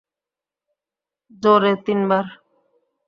[1.41, 2.25] জোরে, তিনবার!